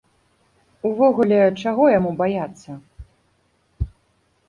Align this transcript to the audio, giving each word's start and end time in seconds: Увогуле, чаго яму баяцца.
Увогуле, 0.91 1.39
чаго 1.65 1.83
яму 1.97 2.11
баяцца. 2.25 2.71